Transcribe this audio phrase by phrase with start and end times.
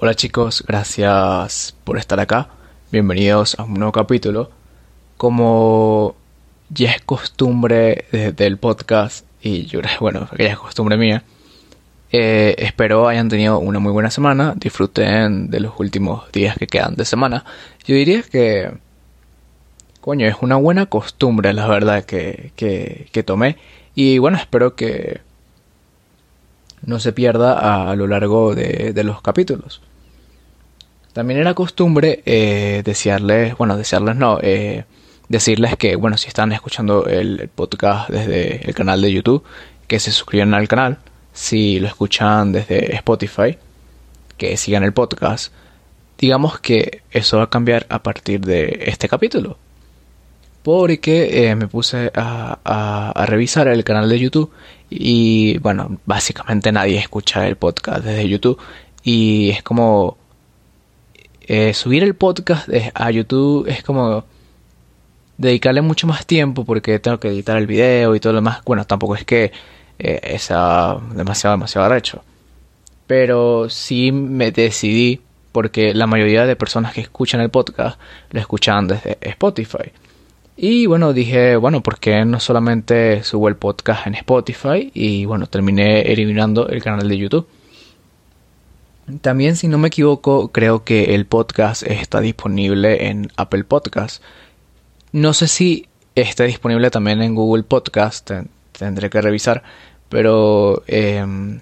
[0.00, 2.50] Hola chicos, gracias por estar acá.
[2.92, 4.48] Bienvenidos a un nuevo capítulo.
[5.16, 6.14] Como
[6.70, 11.24] ya es costumbre del podcast, y yo bueno, ya es costumbre mía,
[12.12, 16.94] eh, espero hayan tenido una muy buena semana, disfruten de los últimos días que quedan
[16.94, 17.44] de semana.
[17.84, 18.70] Yo diría que,
[20.00, 23.56] coño, es una buena costumbre, la verdad, que, que, tomé.
[23.96, 25.22] Y bueno, espero que
[26.82, 29.82] no se pierda a, lo largo de, de los capítulos.
[31.12, 34.84] También era costumbre eh, desearles, bueno, desearles no, eh,
[35.28, 39.44] decirles que, bueno, si están escuchando el podcast desde el canal de YouTube,
[39.86, 40.98] que se suscriban al canal.
[41.32, 43.56] Si lo escuchan desde Spotify,
[44.36, 45.52] que sigan el podcast.
[46.18, 49.56] Digamos que eso va a cambiar a partir de este capítulo.
[50.62, 54.52] Porque eh, me puse a, a revisar el canal de YouTube
[54.90, 58.58] y, bueno, básicamente nadie escucha el podcast desde YouTube.
[59.02, 60.18] Y es como
[61.48, 64.24] eh, subir el podcast a YouTube es como
[65.38, 68.60] dedicarle mucho más tiempo porque tengo que editar el video y todo lo demás.
[68.66, 69.50] Bueno, tampoco es que
[69.98, 72.22] eh, sea demasiado, demasiado arrecho.
[73.06, 77.98] Pero sí me decidí porque la mayoría de personas que escuchan el podcast
[78.30, 79.90] lo escuchan desde Spotify.
[80.54, 84.90] Y bueno, dije, bueno, ¿por qué no solamente subo el podcast en Spotify?
[84.92, 87.46] Y bueno, terminé eliminando el canal de YouTube.
[89.22, 94.22] También, si no me equivoco, creo que el podcast está disponible en Apple Podcast.
[95.12, 98.30] No sé si está disponible también en Google Podcast,
[98.72, 99.62] tendré que revisar,
[100.10, 101.60] pero em,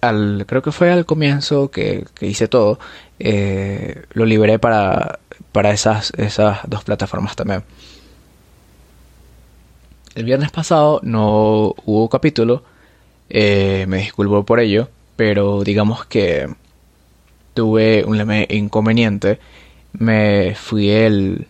[0.00, 2.80] al, creo que fue al comienzo que, hice todo,
[3.20, 5.20] eh, lo liberé para,
[5.52, 7.62] para esas, esas dos plataformas también.
[10.16, 12.64] El viernes pasado no hubo capítulo,
[13.28, 16.48] eh, me disculpo por ello, pero digamos que
[17.54, 19.40] tuve un inconveniente.
[19.92, 21.48] Me fui el,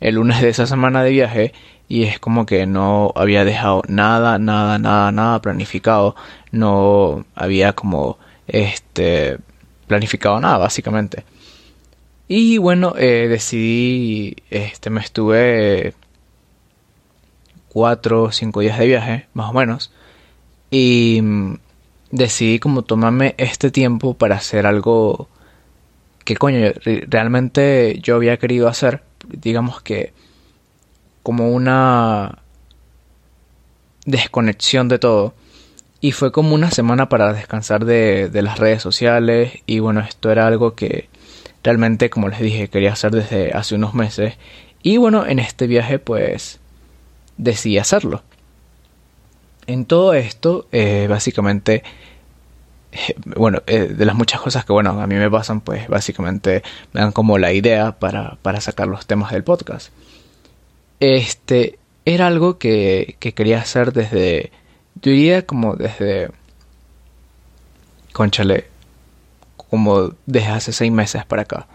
[0.00, 1.52] el lunes de esa semana de viaje
[1.88, 6.16] y es como que no había dejado nada, nada, nada, nada planificado.
[6.50, 9.38] No había como este
[9.86, 11.24] planificado nada básicamente.
[12.26, 15.94] Y bueno, eh, decidí, este, me estuve
[17.68, 19.92] cuatro o cinco días de viaje, más o menos.
[20.70, 21.20] Y
[22.14, 25.28] decidí como tomarme este tiempo para hacer algo
[26.24, 26.72] que coño
[27.08, 30.12] realmente yo había querido hacer digamos que
[31.24, 32.38] como una
[34.06, 35.34] desconexión de todo.
[36.00, 39.52] Y fue como una semana para descansar de, de las redes sociales.
[39.66, 41.08] Y bueno esto era algo que
[41.64, 44.34] realmente como les dije quería hacer desde hace unos meses.
[44.82, 46.60] Y bueno en este viaje pues
[47.38, 48.22] decidí hacerlo
[49.66, 51.82] en todo esto eh, básicamente
[53.36, 57.00] bueno, eh, de las muchas cosas que, bueno, a mí me pasan, pues básicamente me
[57.00, 59.90] dan como la idea para, para sacar los temas del podcast.
[61.00, 64.52] Este, era algo que, que quería hacer desde,
[65.02, 66.30] yo diría como desde,
[68.12, 68.66] conchale,
[69.56, 71.66] como desde hace seis meses para acá.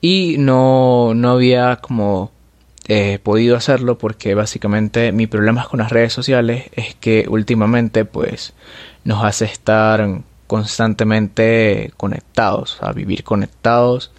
[0.00, 2.30] Y no, no había como
[2.86, 8.52] eh, podido hacerlo porque básicamente mi problema con las redes sociales es que últimamente pues
[9.04, 14.12] nos hace estar constantemente conectados, a vivir conectados.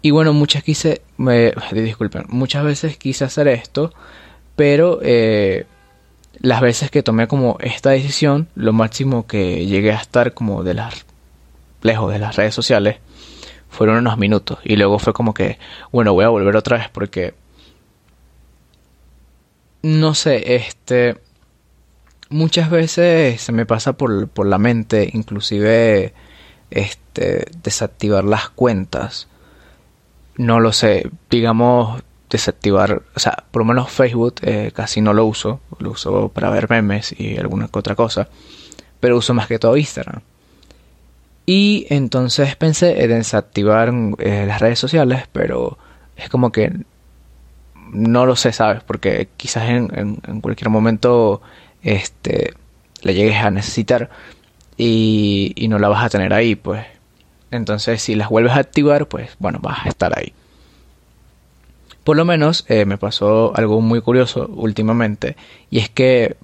[0.00, 3.92] Y bueno, muchas quise, me, disculpen, muchas veces quise hacer esto,
[4.56, 5.66] pero eh,
[6.40, 10.74] las veces que tomé como esta decisión, lo máximo que llegué a estar como de
[10.74, 11.04] las
[11.82, 12.96] lejos de las redes sociales
[13.68, 15.58] fueron unos minutos y luego fue como que,
[15.90, 17.34] bueno, voy a volver otra vez porque
[19.82, 21.16] no sé, este
[22.28, 26.14] muchas veces se me pasa por, por la mente, inclusive
[26.70, 29.28] este, desactivar las cuentas.
[30.36, 35.26] No lo sé, digamos desactivar, o sea, por lo menos Facebook eh, casi no lo
[35.26, 38.28] uso, lo uso para ver memes y alguna otra cosa,
[39.00, 40.22] pero uso más que todo Instagram.
[41.44, 45.76] Y entonces pensé en desactivar eh, las redes sociales, pero
[46.16, 46.72] es como que
[47.92, 48.82] no lo sé, ¿sabes?
[48.82, 51.40] Porque quizás en, en cualquier momento
[51.82, 52.54] este,
[53.02, 54.10] le llegues a necesitar
[54.76, 56.84] y, y no la vas a tener ahí, pues.
[57.50, 60.32] Entonces, si las vuelves a activar, pues bueno, vas a estar ahí.
[62.04, 65.36] Por lo menos eh, me pasó algo muy curioso últimamente
[65.70, 66.36] y es que,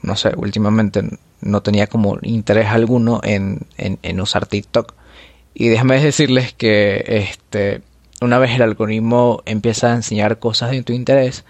[0.00, 1.02] no sé, últimamente
[1.40, 4.94] no tenía como interés alguno en, en, en usar TikTok.
[5.54, 7.82] Y déjame decirles que este,
[8.22, 11.44] una vez el algoritmo empieza a enseñar cosas de tu interés,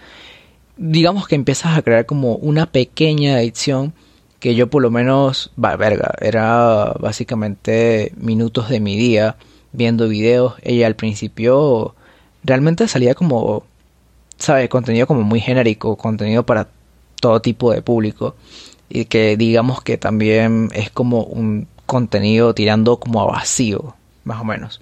[0.77, 3.93] digamos que empiezas a crear como una pequeña adicción
[4.39, 9.37] que yo por lo menos, va, verga, era básicamente minutos de mi día
[9.71, 10.55] viendo videos.
[10.63, 11.95] Ella al principio
[12.43, 13.63] realmente salía como,
[14.37, 14.67] ¿sabes?
[14.67, 16.67] Contenido como muy genérico, contenido para
[17.21, 18.35] todo tipo de público.
[18.89, 23.95] Y que digamos que también es como un contenido tirando como a vacío,
[24.25, 24.81] más o menos.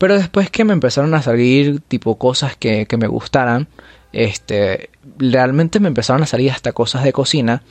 [0.00, 3.68] Pero después que me empezaron a salir tipo cosas que, que me gustaran,
[4.14, 4.88] este,
[5.18, 7.62] realmente me empezaron a salir hasta cosas de cocina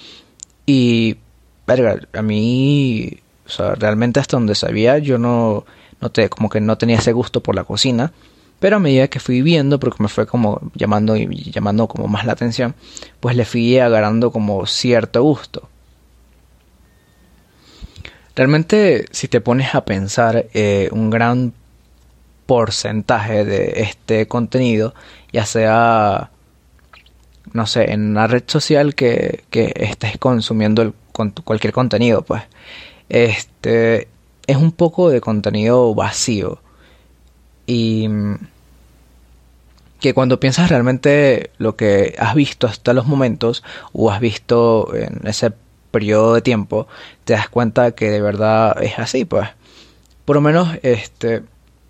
[0.67, 1.17] y,
[1.65, 3.17] verga, a mí,
[3.47, 5.65] o sea, realmente hasta donde sabía, yo no,
[6.01, 8.13] no te, como que no tenía ese gusto por la cocina.
[8.59, 12.27] Pero a medida que fui viendo, porque me fue como llamando y llamando como más
[12.27, 12.75] la atención,
[13.21, 15.67] pues le fui agarrando como cierto gusto.
[18.35, 21.53] Realmente, si te pones a pensar, eh, un gran
[22.49, 24.95] porcentaje de este contenido,
[25.31, 26.31] ya sea
[27.53, 30.93] no sé, en una red social que, que estés consumiendo el,
[31.43, 32.41] cualquier contenido, pues,
[33.09, 34.07] este,
[34.47, 36.59] es un poco de contenido vacío.
[37.67, 38.09] Y
[39.99, 43.63] que cuando piensas realmente lo que has visto hasta los momentos,
[43.93, 45.51] o has visto en ese
[45.91, 46.87] periodo de tiempo,
[47.25, 49.49] te das cuenta que de verdad es así, pues.
[50.25, 51.43] Por lo menos, este,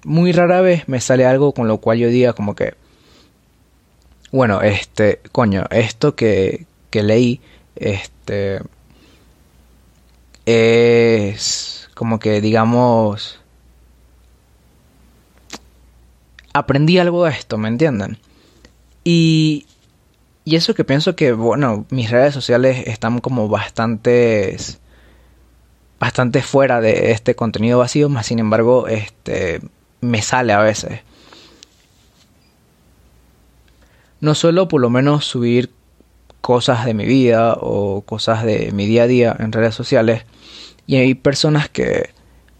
[0.04, 2.75] muy rara vez me sale algo con lo cual yo diga como que,
[4.31, 7.42] bueno, este, coño, esto que, que leí,
[7.75, 8.62] este,
[10.46, 13.40] es como que, digamos,
[16.54, 18.19] aprendí algo de esto, ¿me entienden?
[19.04, 19.66] Y,
[20.45, 24.80] y eso que pienso que, bueno, mis redes sociales están como bastantes,
[26.00, 29.62] bastante fuera de este contenido vacío, más sin embargo, este,
[30.01, 31.01] me sale a veces.
[34.22, 35.72] No suelo por lo menos subir
[36.42, 40.25] cosas de mi vida o cosas de mi día a día en redes sociales.
[40.88, 42.10] Y hay personas que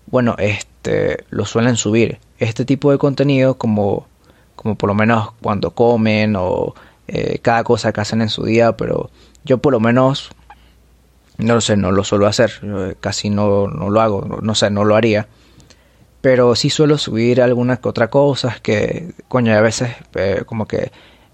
[0.08, 2.20] bueno este lo suelen subir.
[2.38, 4.08] Este tipo de contenido como
[4.56, 6.76] como por lo menos cuando comen o
[7.08, 9.10] eh, cada cosa que hacen en su día pero
[9.44, 10.30] yo por lo menos
[11.38, 12.52] no lo sé no lo suelo hacer.
[12.64, 15.28] Eh, casi no, no lo hago no sé no lo haría
[16.22, 20.92] pero sí suelo subir algunas que otras cosas que coño a veces eh, como que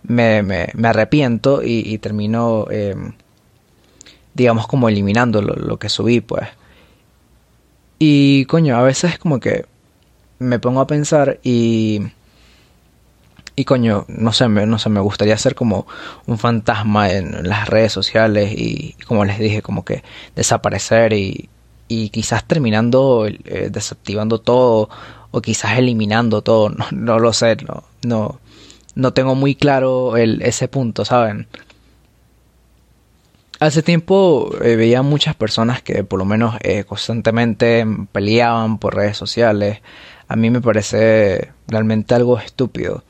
[0.08, 3.14] me, me, arrepiento y, termino, em,
[4.34, 6.48] digamos, como eliminando lo, que subí, pues.
[7.98, 9.66] Y coño, a veces como que
[10.40, 12.02] me pongo a pensar y...
[13.58, 15.88] Y coño, no sé, me, no sé, me gustaría ser como
[16.26, 20.04] un fantasma en, las redes sociales y, como les dije, como que
[20.36, 21.50] desaparecer y,
[21.88, 24.90] y quizás terminando eh, desactivando todo
[25.32, 28.40] o quizás eliminando todo, no, no lo sé, no, no,
[28.96, 31.48] no tengo muy claro el, ese punto, ¿saben?
[33.60, 39.16] Hace tiempo eh, veía muchas personas que por lo menos eh, constantemente peleaban por redes
[39.16, 39.80] sociales.
[40.28, 43.04] A mí me parece realmente algo estúpido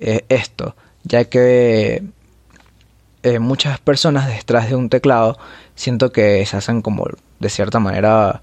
[0.00, 0.74] esto,
[1.04, 2.02] ya que
[3.38, 5.38] muchas personas detrás de un teclado
[5.76, 7.06] siento que se hacen como
[7.42, 8.42] de cierta manera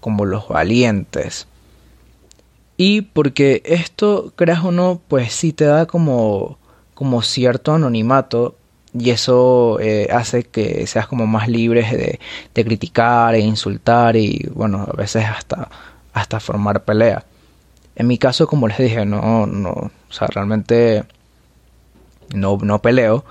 [0.00, 1.46] como los valientes
[2.76, 6.58] y porque esto, creas o no, pues sí te da como,
[6.94, 8.56] como cierto anonimato
[8.92, 12.20] y eso eh, hace que seas como más libre de,
[12.54, 15.68] de, criticar e insultar y bueno, a veces hasta,
[16.12, 17.24] hasta formar pelea.
[17.96, 21.04] En mi caso, como les dije, no, no, o sea, realmente
[22.34, 23.24] no, no peleo,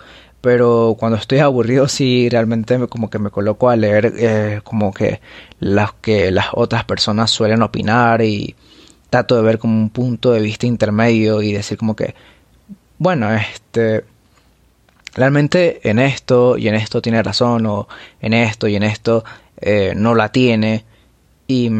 [0.43, 4.93] pero cuando estoy aburrido sí realmente me, como que me coloco a leer eh, como
[4.93, 5.21] que
[5.61, 8.53] las que las otras personas suelen opinar y
[9.09, 12.13] trato de ver como un punto de vista intermedio y decir como que,
[12.97, 14.03] bueno, este,
[15.15, 17.87] realmente en esto y en esto tiene razón o
[18.19, 19.23] en esto y en esto
[19.61, 20.83] eh, no la tiene.
[21.47, 21.71] Y,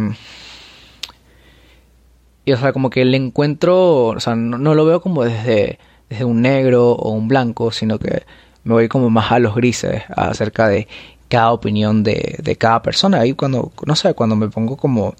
[2.45, 5.79] y o sea como que el encuentro o sea no, lo veo como desde
[6.09, 8.23] desde un negro o un blanco sino que
[8.63, 10.87] me voy como más a los grises acerca de
[11.27, 15.15] cada opinión de, de cada persona ahí cuando no sé cuando me pongo como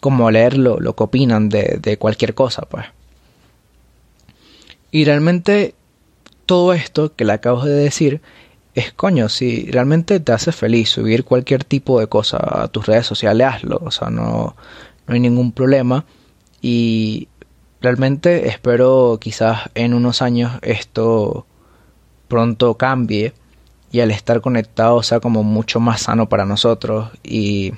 [0.00, 2.86] como leer lo, que opinan de, de cualquier cosa, pues.
[4.90, 5.76] Y realmente
[6.44, 8.20] todo esto que le acabo de decir
[8.74, 13.06] es coño, si realmente te hace feliz subir cualquier tipo de cosa a tus redes
[13.06, 14.56] sociales, hazlo, o sea, no,
[15.06, 16.04] no hay ningún problema.
[16.60, 17.28] Y
[17.80, 21.46] realmente espero quizás en unos años esto
[22.32, 23.34] pronto cambie
[23.90, 27.74] y al estar conectado sea como mucho más sano para nosotros y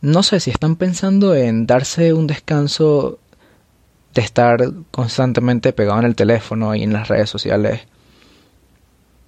[0.00, 3.18] no sé si están pensando en darse un descanso
[4.14, 7.82] de estar constantemente pegado en el teléfono y en las redes sociales.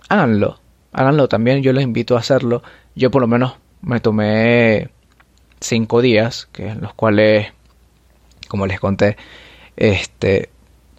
[0.08, 0.58] Háganlo.
[0.92, 2.62] háganlo también, yo les invito a hacerlo.
[2.94, 4.88] Yo por lo menos me tomé
[5.60, 7.52] cinco días, que en los cuales,
[8.49, 9.18] como les conté,
[9.76, 10.49] este,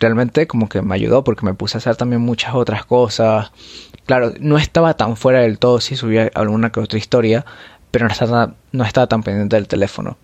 [0.02, 3.52] realmente como que me ayudó porque me puse a hacer también muchas otras cosas.
[4.06, 7.46] Claro, no estaba tan fuera del todo, si subía alguna que otra historia,
[7.92, 10.18] pero no estaba, no estaba tan pendiente del teléfono.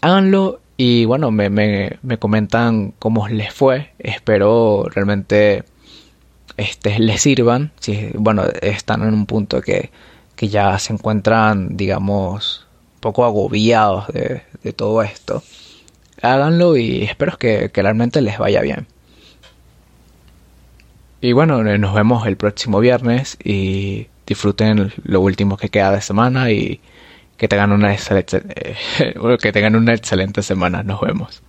[0.00, 3.92] Háganlo y bueno, me, me, me comentan cómo les fue.
[3.98, 5.64] Espero realmente
[6.56, 7.72] este, les sirvan.
[7.80, 9.90] Si, bueno, están en un punto que,
[10.36, 12.66] que ya se encuentran, digamos,
[13.00, 15.42] poco agobiados de todo esto.
[16.22, 18.86] Háganlo y espero que, realmente les vaya bien.
[21.20, 26.50] Y bueno, nos vemos el próximo viernes y disfruten lo último que queda de semana
[26.50, 26.80] y
[27.36, 28.42] que tengan una excelente,
[29.40, 30.82] que tengan una excelente semana.
[30.82, 31.42] Nos vemos.